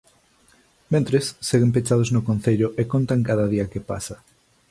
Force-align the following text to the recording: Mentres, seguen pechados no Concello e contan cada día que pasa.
Mentres, 0.93 1.25
seguen 1.49 1.71
pechados 1.75 2.09
no 2.15 2.21
Concello 2.29 2.67
e 2.81 2.83
contan 2.93 3.25
cada 3.29 3.45
día 3.53 3.69
que 3.71 3.81
pasa. 3.91 4.15